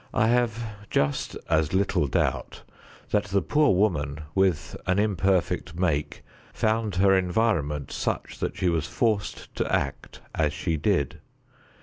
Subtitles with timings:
[0.15, 2.63] I have just as little doubt
[3.11, 6.23] that the poor woman, with an imperfect make,
[6.55, 11.19] found her environment such that she was forced to act as she did.